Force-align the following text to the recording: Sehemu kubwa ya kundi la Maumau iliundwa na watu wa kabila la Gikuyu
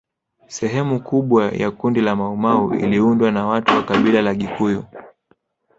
Sehemu 0.47 0.99
kubwa 1.03 1.51
ya 1.51 1.71
kundi 1.71 2.01
la 2.01 2.15
Maumau 2.15 2.73
iliundwa 2.73 3.31
na 3.31 3.45
watu 3.47 3.73
wa 3.73 3.83
kabila 3.83 4.21
la 4.21 4.35
Gikuyu 4.35 4.83